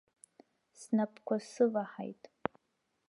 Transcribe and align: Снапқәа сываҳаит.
Снапқәа 0.79 1.35
сываҳаит. 1.51 2.21